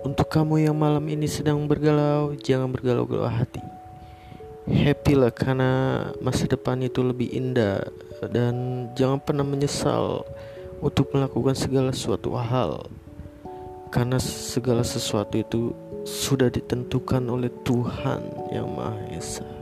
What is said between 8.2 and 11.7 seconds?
dan jangan pernah menyesal untuk melakukan